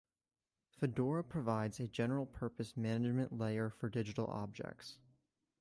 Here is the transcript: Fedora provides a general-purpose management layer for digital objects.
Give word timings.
Fedora 0.79 1.23
provides 1.23 1.79
a 1.79 1.85
general-purpose 1.87 2.75
management 2.75 3.37
layer 3.37 3.69
for 3.69 3.87
digital 3.87 4.25
objects. 4.25 4.97